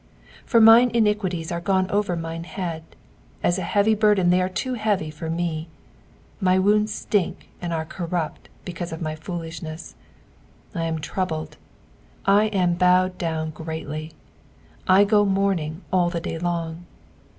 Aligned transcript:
4 0.47 0.59
For 0.59 0.61
mine 0.61 0.89
iniquities 0.95 1.51
are 1.51 1.61
gone 1.61 1.87
over 1.91 2.15
mine 2.15 2.43
head: 2.45 2.81
as 3.43 3.59
an 3.59 3.65
heavy 3.65 3.93
burden 3.93 4.31
they 4.31 4.41
are 4.41 4.49
too 4.49 4.73
heavy 4.73 5.11
for 5.11 5.29
me. 5.29 5.67
5 6.39 6.41
My 6.41 6.57
wounds 6.57 6.91
stink 6.91 7.49
and 7.61 7.71
are 7.71 7.85
corrupt 7.85 8.49
because 8.65 8.91
of 8.91 8.99
my 9.03 9.13
fooUshness. 9.15 9.93
6 9.93 9.95
I 10.73 10.85
am 10.85 10.97
troubled; 10.97 11.57
1 12.25 12.47
am 12.47 12.73
bowed 12.77 13.19
down 13.19 13.51
greatly; 13.51 14.13
I 14.87 15.03
go 15.03 15.23
mourning 15.23 15.83
all 15.93 16.09
the 16.09 16.19
day 16.19 16.39
long. 16.39 16.87